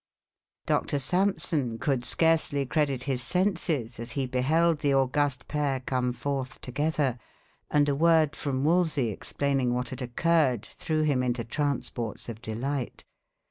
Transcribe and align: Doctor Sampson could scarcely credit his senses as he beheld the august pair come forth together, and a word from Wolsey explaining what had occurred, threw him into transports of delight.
Doctor 0.65 0.97
Sampson 0.97 1.77
could 1.77 2.03
scarcely 2.03 2.65
credit 2.65 3.03
his 3.03 3.21
senses 3.21 3.99
as 3.99 4.13
he 4.13 4.25
beheld 4.25 4.79
the 4.79 4.95
august 4.95 5.47
pair 5.47 5.79
come 5.79 6.11
forth 6.11 6.59
together, 6.59 7.19
and 7.69 7.87
a 7.87 7.93
word 7.93 8.35
from 8.35 8.63
Wolsey 8.63 9.09
explaining 9.09 9.75
what 9.75 9.89
had 9.89 10.01
occurred, 10.01 10.65
threw 10.65 11.03
him 11.03 11.21
into 11.21 11.43
transports 11.43 12.29
of 12.29 12.41
delight. 12.41 13.03